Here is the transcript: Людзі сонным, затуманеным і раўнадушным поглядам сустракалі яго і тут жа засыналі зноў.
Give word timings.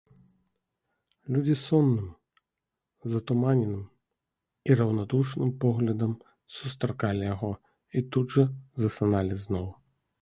Людзі 1.35 1.55
сонным, 1.67 2.07
затуманеным 3.15 3.83
і 4.71 4.79
раўнадушным 4.79 5.49
поглядам 5.67 6.19
сустракалі 6.57 7.21
яго 7.33 7.51
і 7.99 8.07
тут 8.17 8.25
жа 8.39 8.51
засыналі 8.85 9.43
зноў. 9.45 9.67